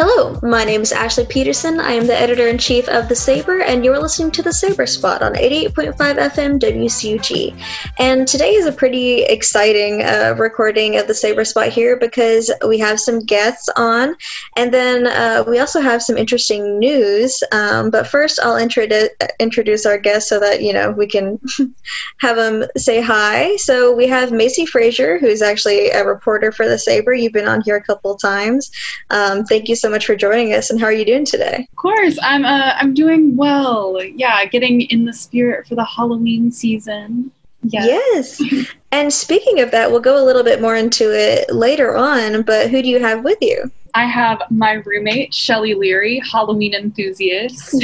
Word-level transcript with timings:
Hello, 0.00 0.38
my 0.44 0.62
name 0.62 0.82
is 0.82 0.92
Ashley 0.92 1.26
Peterson. 1.26 1.80
I 1.80 1.90
am 1.90 2.06
the 2.06 2.16
editor 2.16 2.46
in 2.46 2.56
chief 2.56 2.88
of 2.88 3.08
The 3.08 3.16
Saber, 3.16 3.62
and 3.62 3.84
you're 3.84 4.00
listening 4.00 4.30
to 4.30 4.42
The 4.42 4.52
Saber 4.52 4.86
Spot 4.86 5.22
on 5.22 5.34
88.5 5.34 5.96
FM 5.96 6.60
WCUG. 6.60 7.60
And 7.98 8.28
today 8.28 8.52
is 8.52 8.66
a 8.66 8.70
pretty 8.70 9.24
exciting 9.24 10.04
uh, 10.04 10.36
recording 10.38 10.98
of 10.98 11.08
The 11.08 11.14
Saber 11.14 11.44
Spot 11.44 11.66
here 11.66 11.96
because 11.96 12.48
we 12.64 12.78
have 12.78 13.00
some 13.00 13.24
guests 13.24 13.68
on, 13.74 14.14
and 14.56 14.72
then 14.72 15.08
uh, 15.08 15.42
we 15.48 15.58
also 15.58 15.80
have 15.80 16.00
some 16.00 16.16
interesting 16.16 16.78
news. 16.78 17.42
Um, 17.50 17.90
but 17.90 18.06
first, 18.06 18.38
I'll 18.40 18.54
introdu- 18.54 19.08
introduce 19.40 19.84
our 19.84 19.98
guests 19.98 20.30
so 20.30 20.38
that 20.38 20.62
you 20.62 20.72
know 20.72 20.92
we 20.92 21.08
can 21.08 21.40
have 22.18 22.36
them 22.36 22.66
say 22.76 23.00
hi. 23.00 23.56
So 23.56 23.92
we 23.92 24.06
have 24.06 24.30
Macy 24.30 24.64
Frazier, 24.64 25.18
who's 25.18 25.42
actually 25.42 25.88
a 25.90 26.06
reporter 26.06 26.52
for 26.52 26.68
The 26.68 26.78
Saber. 26.78 27.14
You've 27.14 27.32
been 27.32 27.48
on 27.48 27.62
here 27.62 27.74
a 27.74 27.82
couple 27.82 28.14
times. 28.14 28.70
Um, 29.10 29.42
thank 29.44 29.68
you 29.68 29.74
so 29.74 29.87
much 29.88 30.06
for 30.06 30.16
joining 30.16 30.52
us. 30.52 30.70
And 30.70 30.80
how 30.80 30.86
are 30.86 30.92
you 30.92 31.04
doing 31.04 31.24
today? 31.24 31.66
Of 31.70 31.76
course, 31.76 32.18
I'm. 32.22 32.44
Uh, 32.44 32.74
I'm 32.76 32.94
doing 32.94 33.36
well. 33.36 34.02
Yeah, 34.02 34.44
getting 34.46 34.82
in 34.82 35.04
the 35.04 35.12
spirit 35.12 35.66
for 35.66 35.74
the 35.74 35.84
Halloween 35.84 36.50
season. 36.50 37.30
Yes. 37.62 38.40
yes. 38.40 38.72
and 38.92 39.12
speaking 39.12 39.60
of 39.60 39.70
that, 39.72 39.90
we'll 39.90 40.00
go 40.00 40.22
a 40.22 40.24
little 40.24 40.44
bit 40.44 40.60
more 40.60 40.76
into 40.76 41.12
it 41.12 41.52
later 41.52 41.96
on. 41.96 42.42
But 42.42 42.70
who 42.70 42.82
do 42.82 42.88
you 42.88 43.00
have 43.00 43.24
with 43.24 43.38
you? 43.40 43.70
I 43.94 44.04
have 44.04 44.42
my 44.50 44.74
roommate, 44.74 45.32
Shelly 45.32 45.74
Leary, 45.74 46.20
Halloween 46.30 46.74
enthusiast. 46.74 47.74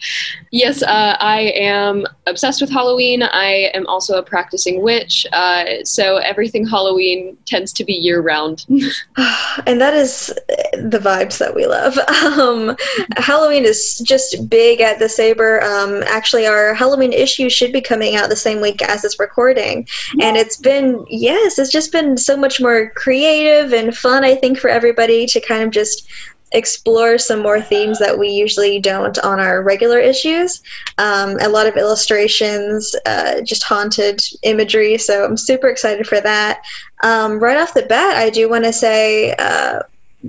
yes, 0.50 0.82
uh, 0.82 1.16
I 1.20 1.52
am 1.54 2.04
obsessed 2.26 2.60
with 2.60 2.70
Halloween. 2.70 3.22
I 3.22 3.70
am 3.74 3.86
also 3.86 4.18
a 4.18 4.22
practicing 4.22 4.82
witch. 4.82 5.26
Uh, 5.32 5.84
so 5.84 6.16
everything 6.16 6.66
Halloween 6.66 7.36
tends 7.46 7.72
to 7.74 7.84
be 7.84 7.92
year 7.92 8.20
round. 8.20 8.64
and 9.66 9.80
that 9.80 9.94
is 9.94 10.26
the 10.72 10.98
vibes 10.98 11.38
that 11.38 11.54
we 11.54 11.66
love. 11.66 11.98
Um, 12.32 12.76
Halloween 13.16 13.64
is 13.64 13.98
just 13.98 14.48
big 14.48 14.80
at 14.80 14.98
the 14.98 15.08
Saber. 15.08 15.62
Um, 15.62 16.02
actually, 16.06 16.46
our 16.46 16.72
Halloween 16.72 17.12
issue 17.12 17.50
should 17.50 17.72
be 17.72 17.80
coming 17.80 18.16
out 18.16 18.28
the 18.28 18.36
same 18.36 18.60
week 18.60 18.80
as 18.82 19.02
this 19.02 19.18
recording. 19.18 19.86
And 20.20 20.36
it's 20.36 20.56
been, 20.56 21.04
yes, 21.08 21.58
it's 21.58 21.70
just 21.70 21.92
been 21.92 22.16
so 22.16 22.36
much 22.36 22.60
more 22.60 22.90
creative 22.90 23.72
and 23.72 23.94
fun, 23.94 24.24
I 24.24 24.34
think, 24.34 24.58
for 24.58 24.70
everybody 24.70 25.26
to 25.26 25.40
kind 25.46 25.62
of 25.62 25.70
just 25.70 26.08
explore 26.52 27.18
some 27.18 27.40
more 27.40 27.60
themes 27.60 27.98
that 27.98 28.18
we 28.18 28.28
usually 28.28 28.78
don't 28.78 29.18
on 29.20 29.40
our 29.40 29.62
regular 29.62 29.98
issues. 29.98 30.62
Um, 30.98 31.38
a 31.40 31.48
lot 31.48 31.66
of 31.66 31.76
illustrations, 31.76 32.94
uh, 33.06 33.40
just 33.42 33.62
haunted 33.62 34.20
imagery. 34.42 34.98
So 34.98 35.24
I'm 35.24 35.36
super 35.36 35.68
excited 35.68 36.06
for 36.06 36.20
that. 36.20 36.62
Um, 37.02 37.38
right 37.38 37.56
off 37.56 37.74
the 37.74 37.82
bat, 37.82 38.16
I 38.16 38.30
do 38.30 38.48
want 38.48 38.64
to 38.64 38.72
say. 38.72 39.34
Uh, 39.38 39.80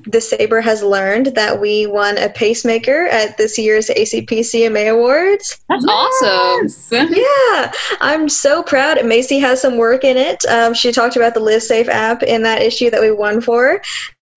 the 0.07 0.19
Saber 0.19 0.59
has 0.59 0.81
learned 0.81 1.27
that 1.35 1.61
we 1.61 1.85
won 1.85 2.17
a 2.17 2.27
pacemaker 2.27 3.05
at 3.07 3.37
this 3.37 3.59
year's 3.59 3.89
ACPCMA 3.89 4.91
Awards. 4.91 5.59
That's 5.69 5.85
yes. 5.85 6.23
awesome. 6.23 7.13
yeah, 7.13 7.71
I'm 8.01 8.27
so 8.27 8.63
proud. 8.63 9.05
Macy 9.05 9.37
has 9.39 9.61
some 9.61 9.77
work 9.77 10.03
in 10.03 10.17
it. 10.17 10.43
Um, 10.45 10.73
she 10.73 10.91
talked 10.91 11.15
about 11.15 11.35
the 11.35 11.41
Live 11.41 11.61
Safe 11.61 11.87
app 11.89 12.23
in 12.23 12.41
that 12.41 12.63
issue 12.63 12.89
that 12.89 13.01
we 13.01 13.11
won 13.11 13.39
for. 13.39 13.81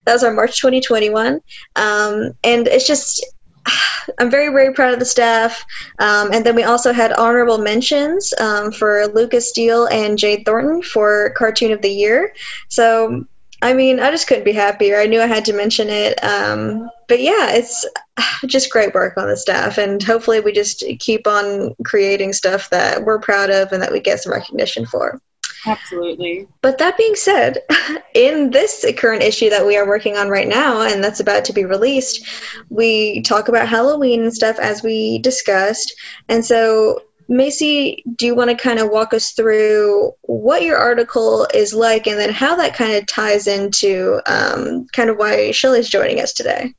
That 0.07 0.13
was 0.13 0.23
our 0.23 0.33
March 0.33 0.61
2021. 0.61 1.41
Um, 1.75 2.31
and 2.45 2.65
it's 2.65 2.87
just, 2.87 3.25
I'm 4.19 4.31
very, 4.31 4.47
very 4.53 4.73
proud 4.73 4.93
of 4.93 4.99
the 4.99 5.05
staff. 5.05 5.65
Um, 5.99 6.31
and 6.31 6.45
then 6.45 6.55
we 6.55 6.63
also 6.63 6.93
had 6.93 7.11
honorable 7.11 7.57
mentions 7.57 8.33
um, 8.39 8.71
for 8.71 9.07
Lucas 9.07 9.49
Steele 9.49 9.85
and 9.87 10.17
Jade 10.17 10.45
Thornton 10.45 10.81
for 10.81 11.31
Cartoon 11.31 11.73
of 11.73 11.81
the 11.81 11.89
Year. 11.89 12.33
So, 12.69 13.25
I 13.61 13.73
mean, 13.73 13.99
I 13.99 14.09
just 14.09 14.27
couldn't 14.27 14.45
be 14.45 14.53
happier. 14.53 14.97
I 14.97 15.07
knew 15.07 15.19
I 15.19 15.27
had 15.27 15.43
to 15.43 15.53
mention 15.53 15.89
it. 15.89 16.23
Um, 16.23 16.89
but 17.09 17.19
yeah, 17.19 17.49
it's 17.49 17.85
just 18.45 18.71
great 18.71 18.93
work 18.93 19.17
on 19.17 19.27
the 19.27 19.35
staff. 19.35 19.77
And 19.77 20.01
hopefully, 20.01 20.39
we 20.39 20.53
just 20.53 20.85
keep 20.99 21.27
on 21.27 21.75
creating 21.83 22.31
stuff 22.31 22.69
that 22.69 23.03
we're 23.03 23.19
proud 23.19 23.49
of 23.49 23.73
and 23.73 23.83
that 23.83 23.91
we 23.91 23.99
get 23.99 24.21
some 24.21 24.31
recognition 24.31 24.85
for. 24.85 25.19
Absolutely. 25.65 26.47
But 26.61 26.77
that 26.77 26.97
being 26.97 27.15
said, 27.15 27.59
in 28.13 28.51
this 28.51 28.85
current 28.97 29.23
issue 29.23 29.49
that 29.49 29.65
we 29.65 29.77
are 29.77 29.87
working 29.87 30.17
on 30.17 30.29
right 30.29 30.47
now 30.47 30.81
and 30.81 31.03
that's 31.03 31.19
about 31.19 31.45
to 31.45 31.53
be 31.53 31.65
released, 31.65 32.25
we 32.69 33.21
talk 33.21 33.47
about 33.47 33.67
Halloween 33.67 34.21
and 34.21 34.33
stuff 34.33 34.59
as 34.59 34.83
we 34.83 35.19
discussed. 35.19 35.93
And 36.29 36.45
so, 36.45 37.01
Macy, 37.29 38.03
do 38.15 38.25
you 38.25 38.35
want 38.35 38.49
to 38.49 38.55
kind 38.55 38.79
of 38.79 38.89
walk 38.89 39.13
us 39.13 39.31
through 39.31 40.11
what 40.21 40.61
your 40.61 40.77
article 40.77 41.47
is 41.53 41.73
like 41.73 42.07
and 42.07 42.17
then 42.17 42.31
how 42.31 42.55
that 42.55 42.73
kind 42.73 42.93
of 42.93 43.05
ties 43.05 43.47
into 43.47 44.21
um, 44.27 44.87
kind 44.93 45.09
of 45.09 45.17
why 45.17 45.51
Shelly's 45.51 45.89
joining 45.89 46.21
us 46.21 46.31
today? 46.31 46.73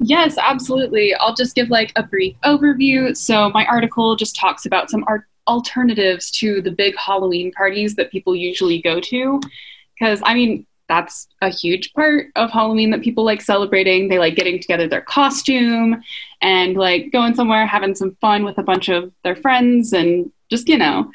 Yes, 0.00 0.36
absolutely. 0.38 1.14
I'll 1.14 1.34
just 1.34 1.54
give 1.54 1.70
like 1.70 1.92
a 1.94 2.02
brief 2.02 2.34
overview. 2.44 3.16
So, 3.16 3.50
my 3.50 3.64
article 3.66 4.16
just 4.16 4.34
talks 4.34 4.66
about 4.66 4.90
some 4.90 5.04
art 5.06 5.26
alternatives 5.46 6.30
to 6.30 6.60
the 6.62 6.70
big 6.70 6.96
Halloween 6.96 7.52
parties 7.52 7.94
that 7.96 8.10
people 8.10 8.34
usually 8.34 8.80
go 8.80 9.00
to. 9.00 9.40
Because, 9.94 10.20
I 10.24 10.34
mean, 10.34 10.66
that's 10.88 11.28
a 11.40 11.48
huge 11.48 11.92
part 11.94 12.26
of 12.36 12.50
Halloween 12.50 12.90
that 12.90 13.02
people 13.02 13.24
like 13.24 13.40
celebrating. 13.40 14.08
They 14.08 14.18
like 14.18 14.36
getting 14.36 14.60
together 14.60 14.86
their 14.88 15.00
costume 15.00 16.02
and 16.40 16.76
like 16.76 17.12
going 17.12 17.34
somewhere, 17.34 17.66
having 17.66 17.94
some 17.94 18.16
fun 18.20 18.44
with 18.44 18.58
a 18.58 18.62
bunch 18.62 18.88
of 18.88 19.12
their 19.24 19.36
friends 19.36 19.92
and 19.92 20.30
just, 20.50 20.68
you 20.68 20.76
know. 20.76 21.10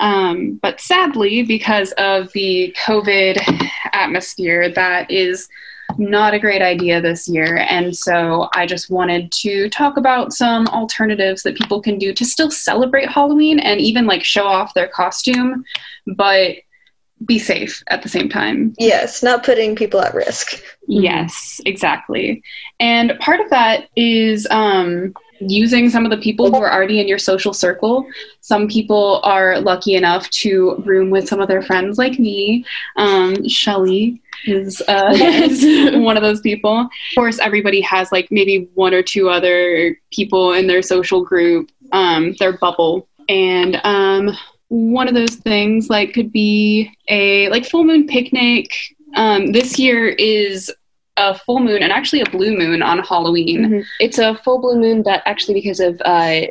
Um, 0.00 0.58
but 0.62 0.80
sadly, 0.80 1.42
because 1.42 1.92
of 1.92 2.32
the 2.32 2.74
COVID 2.84 3.68
atmosphere, 3.92 4.68
that 4.70 5.10
is 5.10 5.48
not 5.98 6.34
a 6.34 6.38
great 6.38 6.62
idea 6.62 7.00
this 7.00 7.28
year. 7.28 7.58
And 7.68 7.96
so 7.96 8.48
I 8.54 8.66
just 8.66 8.90
wanted 8.90 9.30
to 9.32 9.68
talk 9.70 9.96
about 9.96 10.32
some 10.32 10.66
alternatives 10.68 11.42
that 11.42 11.56
people 11.56 11.80
can 11.80 11.98
do 11.98 12.12
to 12.14 12.24
still 12.24 12.50
celebrate 12.50 13.08
Halloween 13.08 13.58
and 13.58 13.80
even 13.80 14.06
like 14.06 14.24
show 14.24 14.44
off 14.46 14.74
their 14.74 14.88
costume, 14.88 15.64
but 16.16 16.56
be 17.26 17.38
safe 17.38 17.82
at 17.88 18.02
the 18.02 18.08
same 18.08 18.28
time. 18.28 18.74
Yes, 18.78 19.22
not 19.22 19.44
putting 19.44 19.76
people 19.76 20.00
at 20.00 20.14
risk. 20.14 20.62
Yes, 20.86 21.60
exactly. 21.66 22.42
And 22.80 23.18
part 23.20 23.40
of 23.40 23.50
that 23.50 23.88
is 23.96 24.46
um, 24.50 25.14
using 25.40 25.90
some 25.90 26.04
of 26.04 26.10
the 26.10 26.18
people 26.18 26.50
who 26.50 26.56
are 26.56 26.72
already 26.72 27.00
in 27.00 27.08
your 27.08 27.18
social 27.18 27.52
circle. 27.52 28.06
Some 28.40 28.68
people 28.68 29.20
are 29.24 29.60
lucky 29.60 29.94
enough 29.94 30.28
to 30.30 30.76
room 30.84 31.10
with 31.10 31.28
some 31.28 31.40
of 31.40 31.48
their 31.48 31.62
friends, 31.62 31.98
like 31.98 32.18
me. 32.18 32.64
Um, 32.96 33.48
Shelly 33.48 34.21
is, 34.44 34.82
uh, 34.88 35.10
is 35.14 35.96
one 35.96 36.16
of 36.16 36.22
those 36.22 36.40
people. 36.40 36.80
Of 36.80 36.90
course, 37.14 37.38
everybody 37.38 37.80
has 37.82 38.12
like 38.12 38.28
maybe 38.30 38.68
one 38.74 38.94
or 38.94 39.02
two 39.02 39.28
other 39.28 39.98
people 40.12 40.52
in 40.52 40.66
their 40.66 40.82
social 40.82 41.24
group, 41.24 41.70
um, 41.92 42.34
their 42.38 42.56
bubble. 42.58 43.08
And 43.28 43.80
um, 43.84 44.36
one 44.68 45.08
of 45.08 45.14
those 45.14 45.36
things 45.36 45.90
like 45.90 46.14
could 46.14 46.32
be 46.32 46.90
a 47.08 47.48
like 47.50 47.66
full 47.66 47.84
moon 47.84 48.06
picnic. 48.06 48.74
Um, 49.14 49.52
this 49.52 49.78
year 49.78 50.08
is 50.08 50.72
a 51.16 51.34
full 51.34 51.60
moon 51.60 51.82
and 51.82 51.92
actually 51.92 52.22
a 52.22 52.30
blue 52.30 52.56
moon 52.56 52.82
on 52.82 52.98
Halloween. 53.00 53.64
Mm-hmm. 53.64 53.80
It's 54.00 54.18
a 54.18 54.34
full 54.36 54.60
blue 54.60 54.78
moon, 54.78 55.02
but 55.02 55.22
actually 55.26 55.54
because 55.54 55.80
of 55.80 56.00
uh, 56.04 56.46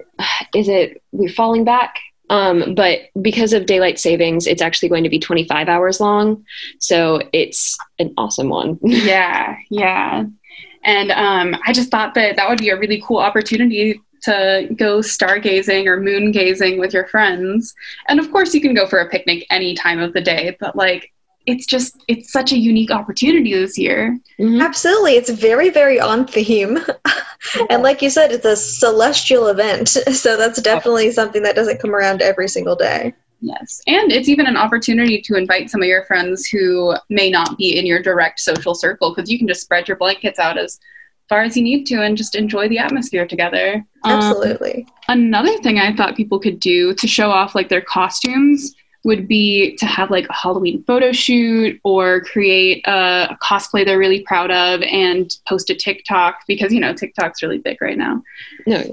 is 0.56 0.70
it 0.70 1.02
we're 1.12 1.30
falling 1.30 1.64
back? 1.64 1.96
Um, 2.32 2.76
but 2.76 3.02
because 3.22 3.52
of 3.52 3.66
daylight 3.66 4.00
savings, 4.00 4.48
it's 4.48 4.62
actually 4.62 4.88
going 4.88 5.04
to 5.04 5.10
be 5.10 5.20
25 5.20 5.68
hours 5.68 6.00
long. 6.00 6.46
So 6.80 7.22
it's 7.34 7.78
an 8.00 8.14
awesome 8.18 8.48
one. 8.48 8.80
yeah, 8.84 9.58
yeah. 9.70 10.24
And 10.86 11.12
um, 11.12 11.62
I 11.68 11.74
just 11.74 11.92
thought 11.92 12.14
that 12.14 12.38
that 12.38 12.50
would 12.50 12.60
be 12.60 12.70
a 12.70 12.80
really 12.80 13.04
cool 13.06 13.18
opportunity 13.18 14.02
to 14.24 14.70
go 14.78 15.00
stargazing 15.00 15.88
or 15.88 16.00
moon 16.00 16.32
gazing 16.32 16.80
with 16.80 16.94
your 16.94 17.06
friends. 17.08 17.76
And 18.08 18.18
of 18.18 18.32
course, 18.32 18.54
you 18.54 18.62
can 18.62 18.74
go 18.74 18.88
for 18.88 19.00
a 19.00 19.10
picnic 19.10 19.46
any 19.50 19.76
time 19.76 20.00
of 20.00 20.14
the 20.14 20.22
day, 20.22 20.56
but 20.58 20.74
like 20.74 21.12
it's 21.46 21.66
just 21.66 22.04
it's 22.08 22.32
such 22.32 22.52
a 22.52 22.58
unique 22.58 22.92
opportunity 22.92 23.54
this 23.54 23.78
year. 23.78 24.20
Mm-hmm. 24.40 24.62
absolutely. 24.62 25.14
It's 25.14 25.30
very 25.30 25.70
very 25.70 26.00
on 26.00 26.28
theme. 26.28 26.80
And 27.72 27.82
like 27.82 28.04
you 28.04 28.12
said 28.12 28.32
it's 28.32 28.46
a 28.46 28.56
celestial 28.56 29.48
event. 29.48 29.98
So 30.14 30.38
that's 30.38 30.62
definitely 30.62 31.12
something 31.12 31.42
that 31.44 31.56
doesn't 31.56 31.82
come 31.82 31.96
around 31.96 32.22
every 32.22 32.48
single 32.48 32.76
day. 32.76 33.14
Yes. 33.40 33.82
And 33.88 34.12
it's 34.12 34.30
even 34.30 34.46
an 34.46 34.56
opportunity 34.56 35.20
to 35.22 35.36
invite 35.36 35.70
some 35.72 35.82
of 35.82 35.88
your 35.88 36.04
friends 36.04 36.46
who 36.46 36.94
may 37.10 37.32
not 37.32 37.58
be 37.58 37.78
in 37.78 37.88
your 37.88 38.02
direct 38.02 38.40
social 38.40 38.76
circle 38.76 39.14
because 39.14 39.32
you 39.32 39.40
can 39.40 39.48
just 39.48 39.62
spread 39.62 39.88
your 39.88 39.98
blankets 39.98 40.38
out 40.38 40.60
as 40.60 40.80
far 41.28 41.42
as 41.42 41.58
you 41.58 41.64
need 41.64 41.86
to 41.86 42.04
and 42.04 42.16
just 42.16 42.36
enjoy 42.36 42.70
the 42.70 42.78
atmosphere 42.78 43.26
together. 43.26 43.84
Absolutely. 44.06 44.86
um, 45.10 45.20
another 45.20 45.58
thing 45.60 45.78
i 45.78 45.96
thought 45.96 46.16
people 46.16 46.40
could 46.40 46.60
do 46.60 46.94
to 46.96 47.08
show 47.08 47.30
off 47.30 47.54
like 47.54 47.70
their 47.70 47.82
costumes 47.82 48.74
would 49.04 49.28
be 49.28 49.76
to 49.78 49.86
have 49.86 50.12
like 50.12 50.28
a 50.30 50.34
Halloween 50.34 50.84
photo 50.84 51.12
shoot 51.12 51.80
or 51.84 52.22
create 52.22 52.86
a, 52.86 53.28
a, 53.32 53.38
cosplay 53.42 53.84
they're 53.84 53.98
really 53.98 54.22
proud 54.22 54.52
of 54.52 54.82
and 54.84 55.36
post 55.48 55.70
a 55.70 55.76
TikTok 55.76 56.42
because 56.48 56.72
you 56.72 56.80
know 56.80 56.94
TikTok's 56.94 57.42
really 57.42 57.58
big 57.58 57.82
right 57.82 57.98
now. 57.98 58.22
No, 58.68 58.84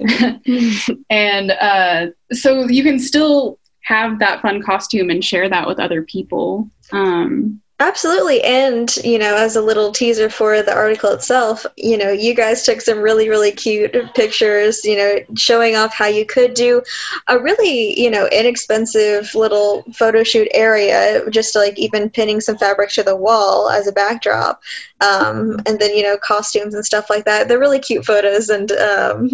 and 1.11 1.51
uh, 1.51 2.07
so 2.33 2.67
you 2.69 2.83
can 2.83 2.99
still 2.99 3.59
have 3.83 4.19
that 4.19 4.41
fun 4.43 4.63
costume 4.63 5.11
and 5.11 5.25
share 5.25 5.49
that 5.49 5.67
with 5.67 5.79
other 5.79 6.03
people. 6.03 6.71
Um, 6.93 7.61
Absolutely. 7.81 8.43
And, 8.43 8.95
you 9.05 9.21
know, 9.21 9.37
as 9.37 9.55
a 9.55 9.63
little 9.63 9.93
teaser 9.93 10.29
for 10.29 10.63
the 10.63 10.75
article 10.75 11.11
itself, 11.13 11.65
you 11.77 11.97
know, 11.97 12.11
you 12.11 12.35
guys 12.35 12.65
took 12.65 12.81
some 12.81 12.99
really, 12.99 13.29
really 13.29 13.53
cute 13.53 13.95
pictures, 14.17 14.85
you 14.85 14.97
know, 14.97 15.19
showing 15.37 15.77
off 15.77 15.95
how 15.95 16.07
you 16.07 16.27
could 16.27 16.55
do 16.55 16.83
a 17.29 17.39
really, 17.39 17.99
you 18.01 18.11
know, 18.11 18.27
inexpensive 18.33 19.33
little 19.37 19.85
photo 19.95 20.25
shoot 20.25 20.49
area, 20.55 21.23
just 21.31 21.55
like 21.55 21.79
even 21.79 22.11
pinning 22.11 22.41
some 22.41 22.59
fabric 22.59 22.91
to 22.91 23.05
the 23.05 23.15
wall 23.15 23.71
as 23.71 23.87
a 23.87 23.93
backdrop. 23.93 24.61
Um, 25.01 25.61
and 25.65 25.79
then, 25.79 25.95
you 25.95 26.03
know, 26.03 26.17
costumes 26.19 26.75
and 26.75 26.85
stuff 26.85 27.09
like 27.09 27.27
that. 27.27 27.47
They're 27.47 27.61
really 27.61 27.79
cute 27.79 28.05
photos. 28.05 28.49
And, 28.49 28.73
um, 28.73 29.31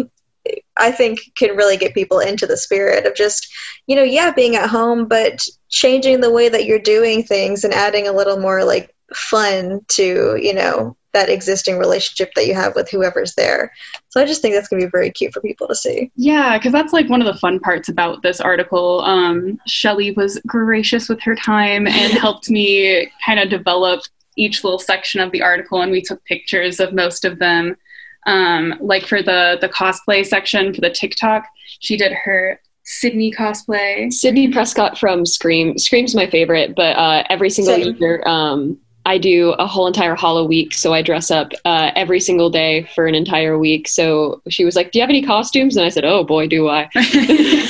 I 0.77 0.91
think 0.91 1.19
can 1.35 1.55
really 1.55 1.77
get 1.77 1.93
people 1.93 2.19
into 2.19 2.45
the 2.45 2.57
spirit 2.57 3.05
of 3.05 3.15
just, 3.15 3.47
you 3.87 3.95
know, 3.95 4.03
yeah, 4.03 4.31
being 4.31 4.55
at 4.55 4.69
home, 4.69 5.07
but 5.07 5.45
changing 5.69 6.21
the 6.21 6.31
way 6.31 6.49
that 6.49 6.65
you're 6.65 6.79
doing 6.79 7.23
things 7.23 7.63
and 7.63 7.73
adding 7.73 8.07
a 8.07 8.13
little 8.13 8.39
more 8.39 8.63
like 8.63 8.93
fun 9.13 9.81
to, 9.89 10.37
you 10.41 10.53
know, 10.53 10.95
that 11.13 11.29
existing 11.29 11.79
relationship 11.79 12.31
that 12.35 12.45
you 12.45 12.53
have 12.53 12.75
with 12.75 12.89
whoever's 12.89 13.35
there. 13.35 13.71
So 14.09 14.21
I 14.21 14.25
just 14.25 14.41
think 14.41 14.53
that's 14.53 14.67
going 14.67 14.81
to 14.81 14.87
be 14.87 14.91
very 14.91 15.09
cute 15.09 15.33
for 15.33 15.39
people 15.39 15.67
to 15.67 15.75
see. 15.75 16.11
Yeah, 16.15 16.57
because 16.57 16.73
that's 16.73 16.91
like 16.91 17.09
one 17.09 17.21
of 17.21 17.33
the 17.33 17.39
fun 17.39 17.59
parts 17.61 17.87
about 17.87 18.21
this 18.21 18.41
article. 18.41 18.99
Um, 18.99 19.57
Shelly 19.65 20.11
was 20.11 20.39
gracious 20.45 21.07
with 21.07 21.21
her 21.21 21.35
time 21.35 21.87
and 21.87 22.13
helped 22.19 22.49
me 22.49 23.09
kind 23.25 23.39
of 23.39 23.49
develop 23.49 24.01
each 24.35 24.63
little 24.65 24.79
section 24.79 25.21
of 25.21 25.31
the 25.31 25.41
article, 25.41 25.81
and 25.81 25.91
we 25.91 26.01
took 26.01 26.23
pictures 26.25 26.81
of 26.81 26.93
most 26.93 27.23
of 27.23 27.39
them 27.39 27.77
um, 28.25 28.75
like 28.79 29.05
for 29.05 29.21
the 29.21 29.57
the 29.61 29.69
cosplay 29.69 30.25
section 30.25 30.73
for 30.73 30.81
the 30.81 30.89
TikTok, 30.89 31.47
she 31.79 31.97
did 31.97 32.11
her 32.11 32.59
Sidney 32.83 33.31
cosplay. 33.31 34.11
Sidney 34.13 34.51
Prescott 34.51 34.97
from 34.97 35.25
Scream. 35.25 35.77
Scream's 35.77 36.15
my 36.15 36.29
favorite, 36.29 36.75
but 36.75 36.95
uh, 36.95 37.23
every 37.29 37.49
single 37.49 37.75
Same. 37.75 37.95
year 37.95 38.23
um, 38.27 38.77
I 39.05 39.17
do 39.17 39.51
a 39.53 39.67
whole 39.67 39.87
entire 39.87 40.15
Hollow 40.15 40.45
week, 40.45 40.73
so 40.73 40.93
I 40.93 41.01
dress 41.01 41.29
up 41.29 41.51
uh, 41.63 41.91
every 41.95 42.19
single 42.19 42.49
day 42.49 42.89
for 42.95 43.05
an 43.05 43.13
entire 43.13 43.57
week. 43.57 43.87
So 43.87 44.41
she 44.49 44.65
was 44.65 44.75
like, 44.75 44.91
"Do 44.91 44.99
you 44.99 45.03
have 45.03 45.09
any 45.09 45.23
costumes?" 45.23 45.77
And 45.77 45.85
I 45.85 45.89
said, 45.89 46.05
"Oh 46.05 46.23
boy, 46.23 46.47
do 46.47 46.67
I." 46.69 46.89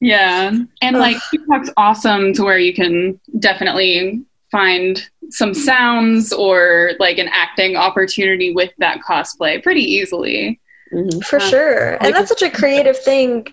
yeah, 0.00 0.52
and 0.82 0.98
like 0.98 1.16
TikTok's 1.30 1.70
awesome 1.76 2.32
to 2.34 2.42
where 2.42 2.58
you 2.58 2.74
can 2.74 3.20
definitely 3.38 4.24
find 4.54 5.10
some 5.30 5.52
sounds 5.52 6.32
or 6.32 6.92
like 7.00 7.18
an 7.18 7.28
acting 7.32 7.74
opportunity 7.74 8.54
with 8.54 8.70
that 8.78 9.00
cosplay 9.00 9.60
pretty 9.60 9.82
easily. 9.82 10.60
Mm-hmm. 10.92 11.18
For 11.22 11.40
um, 11.42 11.50
sure. 11.50 11.90
And 12.00 12.14
that's 12.14 12.28
such 12.28 12.42
a 12.42 12.50
creative 12.50 12.96
thing 13.04 13.48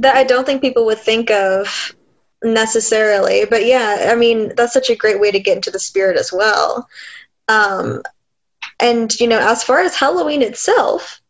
that 0.00 0.16
I 0.16 0.24
don't 0.24 0.44
think 0.44 0.62
people 0.62 0.84
would 0.86 0.98
think 0.98 1.30
of 1.30 1.94
necessarily. 2.42 3.44
But 3.48 3.66
yeah, 3.66 4.08
I 4.10 4.16
mean, 4.16 4.52
that's 4.56 4.72
such 4.72 4.90
a 4.90 4.96
great 4.96 5.20
way 5.20 5.30
to 5.30 5.38
get 5.38 5.54
into 5.54 5.70
the 5.70 5.78
spirit 5.78 6.18
as 6.18 6.32
well. 6.32 6.88
Um, 7.46 8.02
and, 8.80 9.14
you 9.20 9.28
know, 9.28 9.38
as 9.38 9.62
far 9.62 9.78
as 9.78 9.94
Halloween 9.94 10.42
itself, 10.42 11.20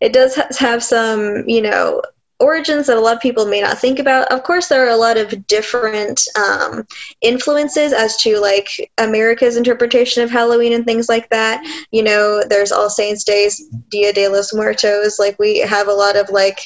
it 0.00 0.12
does 0.12 0.36
have 0.56 0.84
some, 0.84 1.42
you 1.48 1.60
know, 1.60 2.02
origins 2.40 2.86
that 2.86 2.96
a 2.96 3.00
lot 3.00 3.16
of 3.16 3.22
people 3.22 3.46
may 3.46 3.60
not 3.60 3.78
think 3.78 3.98
about. 3.98 4.30
Of 4.30 4.42
course, 4.42 4.68
there 4.68 4.86
are 4.86 4.90
a 4.90 4.96
lot 4.96 5.16
of 5.16 5.46
different 5.46 6.20
um, 6.36 6.86
influences 7.20 7.92
as 7.92 8.16
to 8.18 8.38
like 8.38 8.68
America's 8.98 9.56
interpretation 9.56 10.22
of 10.22 10.30
Halloween 10.30 10.72
and 10.72 10.84
things 10.84 11.08
like 11.08 11.28
that. 11.30 11.62
You 11.90 12.02
know, 12.02 12.42
there's 12.48 12.72
All 12.72 12.90
Saints 12.90 13.24
Days, 13.24 13.66
Dia 13.88 14.12
de 14.12 14.28
los 14.28 14.54
Muertos. 14.54 15.18
Like 15.18 15.38
we 15.38 15.58
have 15.58 15.88
a 15.88 15.92
lot 15.92 16.16
of 16.16 16.30
like 16.30 16.60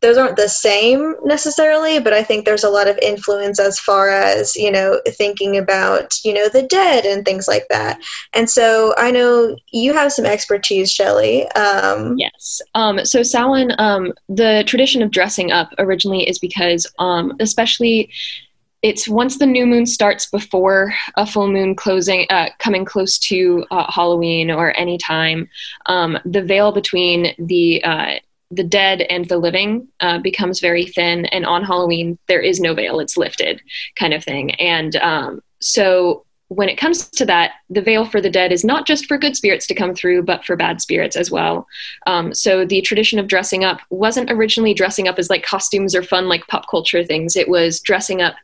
those 0.00 0.18
aren't 0.18 0.36
the 0.36 0.48
same 0.48 1.14
necessarily, 1.24 2.00
but 2.00 2.12
I 2.12 2.22
think 2.22 2.44
there's 2.44 2.64
a 2.64 2.70
lot 2.70 2.88
of 2.88 2.98
influence 2.98 3.60
as 3.60 3.78
far 3.78 4.10
as, 4.10 4.56
you 4.56 4.70
know, 4.70 5.00
thinking 5.08 5.56
about, 5.56 6.14
you 6.24 6.34
know, 6.34 6.48
the 6.48 6.62
dead 6.62 7.04
and 7.04 7.24
things 7.24 7.46
like 7.46 7.66
that. 7.70 8.02
And 8.32 8.50
so 8.50 8.94
I 8.98 9.10
know 9.12 9.56
you 9.70 9.92
have 9.92 10.12
some 10.12 10.26
expertise, 10.26 10.90
Shelly. 10.90 11.46
Um, 11.52 12.18
yes. 12.18 12.60
Um, 12.74 13.04
so 13.04 13.22
Samhain, 13.22 13.72
um, 13.78 14.12
the 14.28 14.64
tradition 14.66 15.02
of 15.02 15.10
dressing 15.10 15.52
up 15.52 15.70
originally 15.78 16.28
is 16.28 16.38
because, 16.38 16.86
um, 16.98 17.32
especially 17.38 18.10
it's 18.82 19.08
once 19.08 19.38
the 19.38 19.46
new 19.46 19.64
moon 19.64 19.86
starts 19.86 20.26
before 20.26 20.92
a 21.14 21.24
full 21.24 21.46
moon 21.46 21.76
closing 21.76 22.26
uh, 22.30 22.48
coming 22.58 22.84
close 22.84 23.16
to 23.16 23.64
uh, 23.70 23.90
halloween 23.90 24.50
or 24.50 24.76
any 24.76 24.98
time 24.98 25.48
um, 25.86 26.18
the 26.24 26.42
veil 26.42 26.72
between 26.72 27.32
the 27.38 27.82
uh, 27.84 28.14
the 28.52 28.64
dead 28.64 29.00
and 29.02 29.28
the 29.28 29.38
living 29.38 29.88
uh, 30.00 30.18
becomes 30.18 30.60
very 30.60 30.86
thin 30.86 31.26
and 31.26 31.44
on 31.46 31.64
halloween 31.64 32.18
there 32.28 32.40
is 32.40 32.60
no 32.60 32.74
veil 32.74 33.00
it's 33.00 33.16
lifted 33.16 33.60
kind 33.96 34.14
of 34.14 34.24
thing. 34.24 34.52
And 34.54 34.96
um, 34.96 35.42
so 35.60 36.24
when 36.48 36.68
it 36.68 36.76
comes 36.76 37.08
to 37.08 37.24
that 37.24 37.52
the 37.70 37.80
veil 37.80 38.04
for 38.04 38.20
the 38.20 38.28
dead 38.30 38.52
is 38.52 38.64
not 38.64 38.86
just 38.86 39.06
for 39.06 39.16
good 39.16 39.34
spirits 39.34 39.66
to 39.66 39.74
come 39.74 39.94
through 39.94 40.22
but 40.22 40.44
for 40.44 40.56
bad 40.56 40.80
spirits 40.80 41.16
as 41.16 41.30
well. 41.30 41.66
Um, 42.06 42.34
so 42.34 42.64
the 42.64 42.82
tradition 42.82 43.18
of 43.18 43.28
dressing 43.28 43.64
up 43.64 43.80
wasn't 43.90 44.30
originally 44.30 44.74
dressing 44.74 45.08
up 45.08 45.18
as 45.18 45.30
like 45.30 45.44
costumes 45.44 45.94
or 45.94 46.02
fun 46.02 46.28
like 46.28 46.46
pop 46.48 46.68
culture 46.70 47.04
things. 47.04 47.36
It 47.36 47.48
was 47.48 47.80
dressing 47.80 48.20
up 48.20 48.34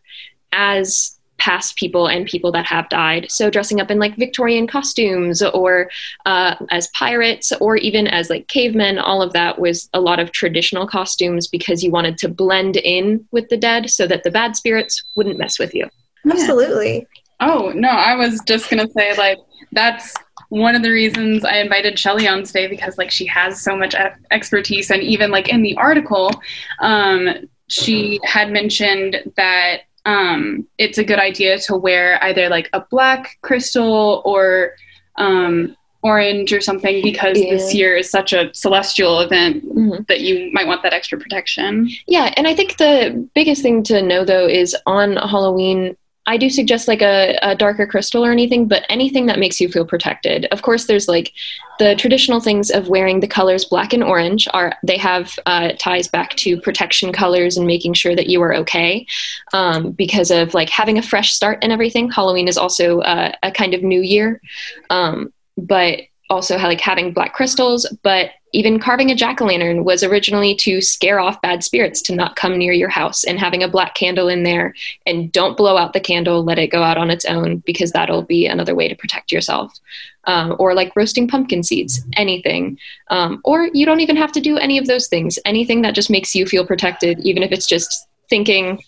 as 0.52 1.18
past 1.38 1.76
people 1.76 2.08
and 2.08 2.26
people 2.26 2.52
that 2.52 2.67
have 2.67 2.88
died. 2.88 3.26
So 3.31 3.50
dressing 3.50 3.81
up 3.81 3.90
in 3.90 3.99
like 3.99 4.17
Victorian 4.17 4.67
costumes 4.67 5.43
or 5.43 5.90
uh, 6.26 6.56
as 6.70 6.88
pirates 6.88 7.52
or 7.61 7.76
even 7.76 8.06
as 8.06 8.29
like 8.29 8.49
cavemen, 8.49 8.99
all 8.99 9.23
of 9.23 9.32
that 9.32 9.58
was 9.58 9.88
a 9.94 10.00
lot 10.00 10.19
of 10.19 10.32
traditional 10.32 10.87
costumes 10.87 11.46
because 11.46 11.82
you 11.82 11.90
wanted 11.90 12.19
to 12.19 12.29
blend 12.29 12.76
in 12.76 13.26
with 13.31 13.49
the 13.49 13.56
dead 13.56 13.90
so 13.90 14.06
that 14.06 14.25
the 14.25 14.31
bad 14.31 14.56
spirits 14.56 15.02
wouldn't 15.17 15.38
mess 15.38 15.58
with 15.58 15.75
you. 15.75 15.88
Absolutely. 16.31 17.06
Oh, 17.41 17.73
no, 17.75 17.88
I 17.88 18.17
was 18.17 18.41
just 18.46 18.69
going 18.69 18.84
to 18.84 18.93
say 18.93 19.17
like 19.17 19.38
that's 19.73 20.14
one 20.49 20.75
of 20.75 20.82
the 20.82 20.91
reasons 20.91 21.44
I 21.44 21.58
invited 21.58 21.99
Shelly 21.99 22.26
on 22.26 22.43
today 22.43 22.67
because 22.67 22.99
like 22.99 23.11
she 23.11 23.26
has 23.26 23.61
so 23.61 23.76
much 23.76 23.94
expertise 24.31 24.91
and 24.91 25.02
even 25.02 25.31
like 25.31 25.49
in 25.49 25.62
the 25.62 25.76
article 25.76 26.31
um, 26.81 27.49
she 27.69 28.19
had 28.25 28.50
mentioned 28.50 29.23
that 29.37 29.82
um, 30.08 30.66
it's 30.78 30.96
a 30.96 31.05
good 31.05 31.19
idea 31.19 31.58
to 31.58 31.76
wear 31.76 32.22
either 32.25 32.49
like 32.49 32.70
a 32.72 32.81
black 32.90 33.38
crystal 33.43 34.22
or 34.25 34.72
um, 35.16 35.76
orange 36.02 36.50
or 36.50 36.62
something 36.62 37.02
because 37.02 37.38
yeah. 37.38 37.50
this 37.50 37.75
year 37.75 37.94
is 37.94 38.10
such 38.10 38.32
a 38.32 38.50
celestial 38.55 39.20
event 39.20 39.62
mm-hmm. 39.66 40.02
that 40.08 40.20
you 40.20 40.50
might 40.55 40.66
want 40.66 40.82
that 40.82 40.94
extra 40.94 41.19
protection. 41.19 41.90
Yeah, 42.06 42.32
and 42.38 42.46
I 42.46 42.55
think 42.55 42.78
the 42.78 43.28
biggest 43.34 43.60
thing 43.60 43.82
to 43.84 44.00
know 44.00 44.25
though 44.25 44.46
is 44.46 44.75
on 44.87 45.16
Halloween 45.16 45.94
I 46.28 46.36
do 46.36 46.50
suggest 46.50 46.88
like 46.88 47.00
a, 47.00 47.38
a, 47.40 47.54
darker 47.54 47.86
crystal 47.86 48.22
or 48.22 48.30
anything, 48.30 48.69
but 48.69 48.84
anything 48.90 49.25
that 49.26 49.38
makes 49.38 49.62
you 49.62 49.69
feel 49.70 49.86
protected. 49.86 50.44
Of 50.52 50.60
course, 50.60 50.84
there's 50.84 51.08
like 51.08 51.32
the 51.78 51.96
traditional 51.96 52.38
things 52.38 52.70
of 52.70 52.88
wearing 52.88 53.20
the 53.20 53.26
colors 53.26 53.64
black 53.64 53.94
and 53.94 54.05
orange 54.05 54.46
are 54.53 54.74
they 54.82 54.98
have 54.98 55.38
uh, 55.46 55.70
ties 55.79 56.06
back 56.06 56.36
to 56.36 56.60
protection 56.60 57.14
colors 57.14 57.56
and 57.56 57.67
making 57.67 57.94
sure 57.94 58.14
that 58.14 58.29
you 58.29 58.43
are 58.43 58.55
okay 58.56 59.06
um, 59.55 59.93
because 59.93 60.31
of 60.31 60.53
like 60.53 60.69
having 60.69 60.98
a 60.98 61.03
fresh 61.03 61.32
start 61.32 61.60
and 61.62 61.72
everything. 61.72 62.10
Halloween 62.10 62.46
is 62.46 62.58
also 62.58 63.00
uh, 63.00 63.32
a 63.43 63.50
kind 63.50 63.72
of 63.72 63.82
new 63.82 64.03
year, 64.03 64.43
um, 64.91 65.32
but 65.56 66.00
also 66.31 66.56
like 66.58 66.81
having 66.81 67.13
black 67.13 67.32
crystals, 67.32 67.87
but 68.03 68.31
even 68.53 68.79
carving 68.79 69.11
a 69.11 69.15
jack 69.15 69.41
o' 69.41 69.47
lantern 69.47 69.85
was 69.85 70.03
originally 70.03 70.55
to 70.55 70.81
scare 70.81 71.20
off 71.20 71.41
bad 71.43 71.63
spirits 71.63 72.01
to 72.03 72.15
not 72.15 72.37
come 72.37 72.56
near 72.56 72.73
your 72.73 72.89
house 72.89 73.25
and 73.25 73.39
having 73.39 73.63
a 73.63 73.69
black 73.69 73.94
candle 73.94 74.29
in 74.29 74.43
there. 74.43 74.75
And 75.06 75.31
don't 75.32 75.56
blow 75.56 75.77
out 75.77 75.93
the 75.93 76.01
candle, 76.01 76.43
let 76.43 76.58
it 76.58 76.69
go 76.69 76.82
out 76.82 76.97
on 76.97 77.11
its 77.11 77.25
own 77.27 77.58
because 77.58 77.93
that'll 77.93 78.23
be 78.23 78.47
another 78.47 78.75
way 78.75 78.89
to 78.89 78.94
protect 78.94 79.32
yourself. 79.32 79.73
Um, 80.25 80.56
or 80.58 80.75
like 80.75 80.94
roasting 80.97 81.29
pumpkin 81.29 81.63
seeds, 81.63 82.03
anything. 82.15 82.79
Um, 83.08 83.41
or 83.44 83.69
you 83.73 83.87
don't 83.87 84.01
even 84.01 84.17
have 84.17 84.32
to 84.32 84.41
do 84.41 84.58
any 84.58 84.77
of 84.79 84.87
those 84.87 85.08
things. 85.08 85.39
Anything 85.44 85.82
that 85.82 85.94
just 85.94 86.11
makes 86.11 86.35
you 86.35 86.47
feel 86.47 86.67
protected, 86.67 87.19
even 87.20 87.43
if 87.43 87.53
it's 87.53 87.67
just 87.67 88.08
thinking, 88.29 88.82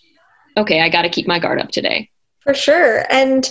okay, 0.57 0.81
I 0.81 0.89
got 0.89 1.03
to 1.03 1.09
keep 1.09 1.27
my 1.27 1.39
guard 1.39 1.59
up 1.59 1.71
today. 1.71 2.09
For 2.41 2.53
sure. 2.53 3.05
And 3.11 3.49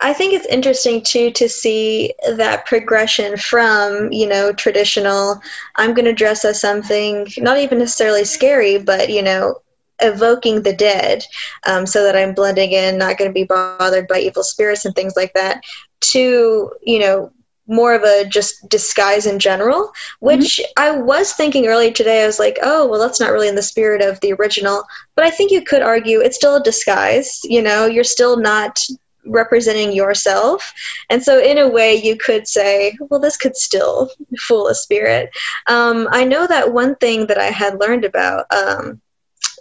I 0.00 0.12
think 0.12 0.32
it's 0.32 0.46
interesting 0.46 1.02
too 1.02 1.30
to 1.32 1.48
see 1.48 2.14
that 2.36 2.66
progression 2.66 3.36
from, 3.36 4.12
you 4.12 4.28
know, 4.28 4.52
traditional, 4.52 5.40
I'm 5.74 5.94
going 5.94 6.04
to 6.04 6.12
dress 6.12 6.44
as 6.44 6.60
something 6.60 7.26
not 7.38 7.58
even 7.58 7.78
necessarily 7.78 8.24
scary, 8.24 8.78
but, 8.78 9.10
you 9.10 9.22
know, 9.22 9.60
evoking 10.00 10.62
the 10.62 10.72
dead 10.72 11.24
um, 11.66 11.84
so 11.84 12.04
that 12.04 12.16
I'm 12.16 12.32
blending 12.32 12.70
in, 12.70 12.98
not 12.98 13.18
going 13.18 13.28
to 13.28 13.34
be 13.34 13.44
bothered 13.44 14.06
by 14.06 14.20
evil 14.20 14.44
spirits 14.44 14.84
and 14.84 14.94
things 14.94 15.16
like 15.16 15.34
that, 15.34 15.64
to, 16.00 16.70
you 16.82 16.98
know, 17.00 17.32
more 17.66 17.94
of 17.94 18.02
a 18.02 18.24
just 18.24 18.68
disguise 18.68 19.26
in 19.26 19.38
general, 19.38 19.92
which 20.20 20.58
mm-hmm. 20.58 20.82
I 20.82 20.90
was 20.92 21.32
thinking 21.32 21.66
earlier 21.66 21.90
today. 21.90 22.22
I 22.22 22.26
was 22.26 22.38
like, 22.38 22.58
oh, 22.62 22.86
well, 22.86 23.00
that's 23.00 23.20
not 23.20 23.32
really 23.32 23.48
in 23.48 23.56
the 23.56 23.62
spirit 23.62 24.00
of 24.00 24.18
the 24.20 24.32
original. 24.32 24.84
But 25.16 25.26
I 25.26 25.30
think 25.30 25.50
you 25.50 25.62
could 25.62 25.82
argue 25.82 26.20
it's 26.20 26.36
still 26.36 26.56
a 26.56 26.62
disguise. 26.62 27.40
You 27.44 27.62
know, 27.62 27.84
you're 27.84 28.04
still 28.04 28.38
not 28.38 28.80
representing 29.28 29.92
yourself. 29.92 30.72
And 31.10 31.22
so, 31.22 31.38
in 31.40 31.58
a 31.58 31.68
way, 31.68 31.94
you 31.94 32.16
could 32.16 32.48
say, 32.48 32.96
well, 33.08 33.20
this 33.20 33.36
could 33.36 33.56
still 33.56 34.10
fool 34.38 34.68
a 34.68 34.74
spirit. 34.74 35.30
Um, 35.66 36.08
I 36.10 36.24
know 36.24 36.46
that 36.46 36.72
one 36.72 36.96
thing 36.96 37.26
that 37.26 37.38
I 37.38 37.46
had 37.46 37.80
learned 37.80 38.04
about 38.04 38.46
um, 38.52 39.00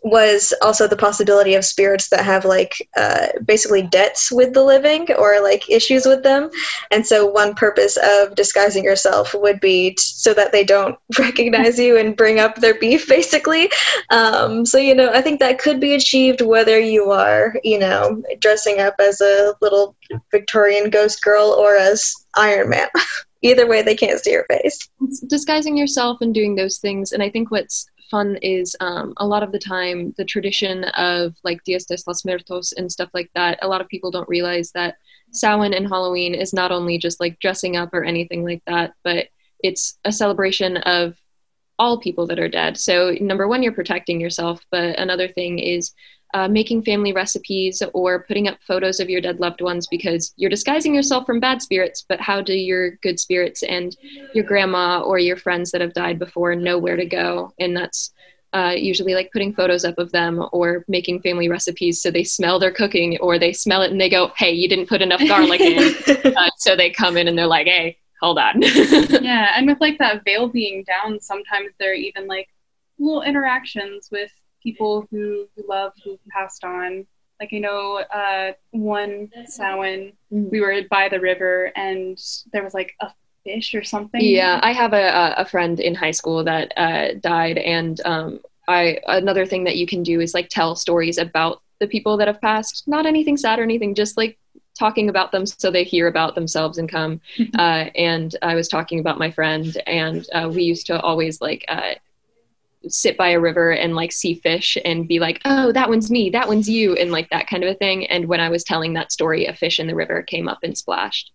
was 0.09 0.53
also 0.61 0.87
the 0.87 0.95
possibility 0.95 1.53
of 1.55 1.65
spirits 1.65 2.09
that 2.09 2.23
have 2.23 2.45
like 2.45 2.87
uh, 2.95 3.27
basically 3.45 3.81
debts 3.81 4.31
with 4.31 4.53
the 4.53 4.63
living 4.63 5.11
or 5.13 5.41
like 5.41 5.69
issues 5.69 6.05
with 6.05 6.23
them. 6.23 6.49
And 6.91 7.05
so, 7.05 7.25
one 7.25 7.55
purpose 7.55 7.97
of 7.97 8.35
disguising 8.35 8.83
yourself 8.83 9.33
would 9.33 9.59
be 9.59 9.91
t- 9.91 9.95
so 9.97 10.33
that 10.33 10.51
they 10.51 10.63
don't 10.63 10.97
recognize 11.19 11.77
you 11.77 11.97
and 11.97 12.15
bring 12.15 12.39
up 12.39 12.55
their 12.55 12.79
beef, 12.79 13.07
basically. 13.07 13.69
Um, 14.09 14.65
so, 14.65 14.77
you 14.77 14.95
know, 14.95 15.11
I 15.11 15.21
think 15.21 15.39
that 15.39 15.59
could 15.59 15.79
be 15.79 15.93
achieved 15.93 16.41
whether 16.41 16.79
you 16.79 17.11
are, 17.11 17.55
you 17.63 17.79
know, 17.79 18.23
dressing 18.39 18.79
up 18.79 18.95
as 18.99 19.21
a 19.21 19.55
little 19.61 19.95
Victorian 20.31 20.89
ghost 20.89 21.23
girl 21.23 21.49
or 21.49 21.75
as 21.75 22.13
Iron 22.35 22.69
Man. 22.69 22.87
Either 23.43 23.67
way, 23.67 23.83
they 23.83 23.95
can't 23.95 24.19
see 24.19 24.31
your 24.31 24.45
face. 24.45 24.89
Disguising 25.27 25.77
yourself 25.77 26.17
and 26.21 26.33
doing 26.33 26.55
those 26.55 26.79
things. 26.79 27.11
And 27.11 27.21
I 27.21 27.29
think 27.29 27.51
what's 27.51 27.87
fun 28.09 28.37
is 28.41 28.75
um, 28.79 29.13
a 29.17 29.27
lot 29.27 29.43
of 29.43 29.51
the 29.51 29.59
time 29.59 30.13
the 30.17 30.25
tradition 30.25 30.85
of 30.85 31.35
like 31.43 31.63
Dias 31.63 31.85
de 31.85 31.97
los 32.07 32.25
Muertos 32.25 32.73
and 32.73 32.91
stuff 32.91 33.09
like 33.13 33.29
that. 33.35 33.59
A 33.61 33.67
lot 33.67 33.81
of 33.81 33.87
people 33.87 34.11
don't 34.11 34.29
realize 34.29 34.71
that 34.71 34.97
Samhain 35.31 35.73
and 35.73 35.87
Halloween 35.87 36.33
is 36.33 36.53
not 36.53 36.71
only 36.71 36.97
just 36.97 37.19
like 37.19 37.39
dressing 37.39 37.75
up 37.75 37.93
or 37.93 38.03
anything 38.03 38.43
like 38.43 38.63
that, 38.67 38.93
but 39.03 39.27
it's 39.63 39.97
a 40.05 40.11
celebration 40.11 40.77
of 40.77 41.15
all 41.79 41.99
people 41.99 42.27
that 42.27 42.39
are 42.39 42.49
dead. 42.49 42.77
So, 42.77 43.15
number 43.21 43.47
one, 43.47 43.61
you're 43.61 43.71
protecting 43.71 44.19
yourself, 44.19 44.65
but 44.71 44.97
another 44.97 45.27
thing 45.27 45.59
is 45.59 45.93
uh, 46.33 46.47
making 46.47 46.83
family 46.83 47.13
recipes 47.13 47.81
or 47.93 48.23
putting 48.23 48.47
up 48.47 48.57
photos 48.61 48.99
of 48.99 49.09
your 49.09 49.21
dead 49.21 49.39
loved 49.39 49.61
ones 49.61 49.87
because 49.87 50.33
you're 50.35 50.49
disguising 50.49 50.93
yourself 50.93 51.25
from 51.25 51.39
bad 51.39 51.61
spirits. 51.61 52.05
But 52.07 52.19
how 52.19 52.41
do 52.41 52.53
your 52.53 52.91
good 52.97 53.19
spirits 53.19 53.63
and 53.63 53.95
your 54.33 54.43
grandma 54.43 55.01
or 55.01 55.19
your 55.19 55.37
friends 55.37 55.71
that 55.71 55.81
have 55.81 55.93
died 55.93 56.19
before 56.19 56.55
know 56.55 56.77
where 56.77 56.97
to 56.97 57.05
go? 57.05 57.53
And 57.59 57.75
that's 57.75 58.13
uh, 58.53 58.73
usually 58.75 59.13
like 59.13 59.31
putting 59.31 59.53
photos 59.53 59.85
up 59.85 59.97
of 59.97 60.11
them 60.11 60.43
or 60.51 60.83
making 60.87 61.21
family 61.21 61.49
recipes 61.49 62.01
so 62.01 62.09
they 62.09 62.23
smell 62.23 62.59
their 62.59 62.71
cooking 62.71 63.17
or 63.19 63.37
they 63.37 63.53
smell 63.53 63.81
it 63.81 63.91
and 63.91 63.99
they 63.99 64.09
go, 64.09 64.31
hey, 64.37 64.51
you 64.51 64.69
didn't 64.69 64.87
put 64.89 65.01
enough 65.01 65.25
garlic 65.27 65.61
in. 65.61 65.93
Uh, 66.37 66.49
so 66.57 66.75
they 66.75 66.89
come 66.89 67.17
in 67.17 67.27
and 67.27 67.37
they're 67.37 67.47
like, 67.47 67.67
hey, 67.67 67.97
hold 68.21 68.37
on. 68.37 68.61
yeah, 68.61 69.53
and 69.55 69.65
with 69.65 69.79
like 69.79 69.97
that 69.97 70.23
veil 70.23 70.47
being 70.47 70.83
down, 70.83 71.19
sometimes 71.19 71.71
there 71.79 71.91
are 71.91 71.95
even 71.95 72.27
like 72.27 72.47
little 72.99 73.23
interactions 73.23 74.09
with 74.11 74.31
people 74.61 75.07
who, 75.11 75.47
who 75.55 75.63
love 75.67 75.93
who 76.03 76.19
passed 76.29 76.63
on. 76.63 77.05
Like 77.39 77.49
I 77.53 77.59
know 77.59 77.97
uh, 77.97 78.53
one 78.71 79.29
Samhain, 79.45 80.13
mm. 80.33 80.51
we 80.51 80.59
were 80.59 80.81
by 80.89 81.07
the 81.09 81.19
river 81.19 81.71
and 81.75 82.17
there 82.51 82.63
was 82.63 82.73
like 82.73 82.95
a 82.99 83.11
fish 83.47 83.73
or 83.73 83.83
something. 83.83 84.21
Yeah, 84.21 84.59
I 84.61 84.73
have 84.73 84.93
a, 84.93 85.35
a 85.37 85.45
friend 85.45 85.79
in 85.79 85.95
high 85.95 86.11
school 86.11 86.43
that 86.43 86.73
uh, 86.77 87.13
died, 87.19 87.57
and 87.57 87.99
um, 88.05 88.39
I 88.67 88.99
another 89.07 89.45
thing 89.45 89.63
that 89.63 89.77
you 89.77 89.87
can 89.87 90.03
do 90.03 90.19
is 90.19 90.33
like 90.33 90.49
tell 90.49 90.75
stories 90.75 91.17
about 91.17 91.61
the 91.79 91.87
people 91.87 92.17
that 92.17 92.27
have 92.27 92.41
passed. 92.41 92.87
Not 92.87 93.05
anything 93.05 93.37
sad 93.37 93.59
or 93.59 93.63
anything, 93.63 93.95
just 93.95 94.17
like 94.17 94.37
talking 94.77 95.09
about 95.09 95.31
them 95.31 95.45
so 95.45 95.71
they 95.71 95.83
hear 95.83 96.07
about 96.07 96.35
themselves 96.35 96.77
and 96.77 96.89
come. 96.89 97.19
uh, 97.57 97.85
and 97.95 98.35
I 98.41 98.55
was 98.55 98.67
talking 98.67 98.99
about 98.99 99.17
my 99.17 99.31
friend, 99.31 99.75
and 99.87 100.27
uh, 100.33 100.51
we 100.53 100.63
used 100.63 100.87
to 100.87 100.99
always 101.01 101.41
like 101.41 101.65
uh, 101.67 101.95
sit 102.87 103.17
by 103.17 103.29
a 103.29 103.39
river 103.39 103.71
and 103.71 103.95
like 103.95 104.11
see 104.11 104.35
fish 104.35 104.77
and 104.85 105.07
be 105.07 105.19
like, 105.19 105.41
oh, 105.45 105.71
that 105.71 105.89
one's 105.89 106.11
me, 106.11 106.29
that 106.29 106.47
one's 106.47 106.69
you, 106.69 106.93
and 106.95 107.11
like 107.11 107.29
that 107.29 107.47
kind 107.47 107.63
of 107.63 107.69
a 107.69 107.75
thing. 107.75 108.07
And 108.07 108.27
when 108.27 108.39
I 108.39 108.49
was 108.49 108.63
telling 108.63 108.93
that 108.93 109.11
story, 109.11 109.45
a 109.45 109.53
fish 109.53 109.79
in 109.79 109.87
the 109.87 109.95
river 109.95 110.21
came 110.23 110.47
up 110.47 110.59
and 110.63 110.77
splashed. 110.77 111.31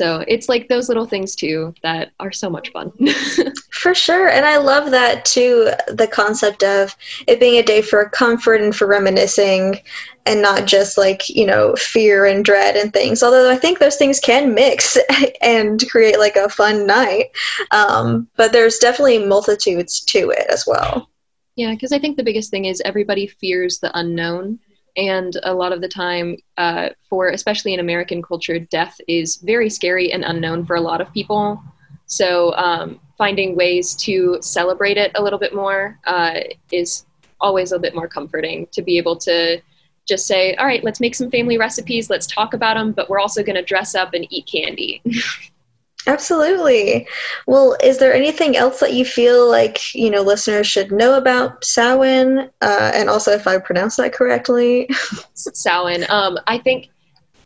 So 0.00 0.24
it's 0.26 0.48
like 0.48 0.68
those 0.68 0.88
little 0.88 1.04
things 1.04 1.36
too 1.36 1.74
that 1.82 2.12
are 2.20 2.32
so 2.32 2.48
much 2.48 2.72
fun. 2.72 2.90
for 3.70 3.94
sure. 3.94 4.30
And 4.30 4.46
I 4.46 4.56
love 4.56 4.90
that 4.92 5.26
too 5.26 5.72
the 5.88 6.06
concept 6.06 6.62
of 6.62 6.96
it 7.26 7.38
being 7.38 7.58
a 7.58 7.62
day 7.62 7.82
for 7.82 8.08
comfort 8.08 8.62
and 8.62 8.74
for 8.74 8.86
reminiscing 8.86 9.78
and 10.24 10.40
not 10.40 10.64
just 10.64 10.96
like, 10.96 11.28
you 11.28 11.44
know, 11.44 11.74
fear 11.76 12.24
and 12.24 12.42
dread 12.42 12.76
and 12.76 12.94
things. 12.94 13.22
Although 13.22 13.50
I 13.50 13.56
think 13.56 13.78
those 13.78 13.96
things 13.96 14.20
can 14.20 14.54
mix 14.54 14.96
and 15.42 15.86
create 15.90 16.18
like 16.18 16.36
a 16.36 16.48
fun 16.48 16.86
night. 16.86 17.26
Um, 17.70 18.26
but 18.36 18.52
there's 18.52 18.78
definitely 18.78 19.26
multitudes 19.26 20.00
to 20.06 20.30
it 20.30 20.46
as 20.48 20.66
well. 20.66 21.10
Yeah, 21.56 21.72
because 21.72 21.92
I 21.92 21.98
think 21.98 22.16
the 22.16 22.24
biggest 22.24 22.50
thing 22.50 22.64
is 22.64 22.80
everybody 22.86 23.26
fears 23.26 23.80
the 23.80 23.94
unknown 23.98 24.60
and 25.00 25.36
a 25.42 25.54
lot 25.54 25.72
of 25.72 25.80
the 25.80 25.88
time 25.88 26.36
uh, 26.58 26.90
for 27.08 27.28
especially 27.28 27.72
in 27.74 27.80
american 27.80 28.22
culture 28.22 28.58
death 28.58 29.00
is 29.08 29.36
very 29.38 29.70
scary 29.70 30.12
and 30.12 30.24
unknown 30.24 30.64
for 30.66 30.76
a 30.76 30.80
lot 30.80 31.00
of 31.00 31.12
people. 31.12 31.62
So 32.06 32.52
um, 32.56 33.00
finding 33.16 33.54
ways 33.54 33.94
to 33.96 34.38
celebrate 34.40 34.96
it 34.96 35.12
a 35.14 35.22
little 35.22 35.38
bit 35.38 35.54
more 35.54 35.98
uh, 36.06 36.40
is 36.72 37.06
always 37.40 37.70
a 37.72 37.78
bit 37.78 37.94
more 37.94 38.08
comforting 38.08 38.66
to 38.72 38.82
be 38.82 38.98
able 38.98 39.16
to 39.16 39.60
just 40.06 40.26
say 40.26 40.54
all 40.56 40.66
right 40.66 40.82
let's 40.82 41.00
make 41.00 41.14
some 41.14 41.30
family 41.30 41.56
recipes 41.56 42.10
let's 42.10 42.26
talk 42.26 42.52
about 42.52 42.74
them 42.74 42.92
but 42.92 43.08
we're 43.08 43.20
also 43.20 43.42
going 43.42 43.54
to 43.54 43.62
dress 43.62 43.94
up 43.94 44.12
and 44.12 44.26
eat 44.30 44.46
candy 44.46 45.00
Absolutely. 46.06 47.06
Well, 47.46 47.76
is 47.82 47.98
there 47.98 48.14
anything 48.14 48.56
else 48.56 48.80
that 48.80 48.94
you 48.94 49.04
feel 49.04 49.48
like 49.48 49.94
you 49.94 50.10
know 50.10 50.22
listeners 50.22 50.66
should 50.66 50.90
know 50.90 51.16
about 51.16 51.64
Samhain? 51.64 52.50
Uh, 52.60 52.90
and 52.94 53.10
also, 53.10 53.32
if 53.32 53.46
I 53.46 53.58
pronounced 53.58 53.98
that 53.98 54.12
correctly, 54.12 54.88
Samhain. 55.34 56.06
Um, 56.08 56.38
I 56.46 56.58
think 56.58 56.90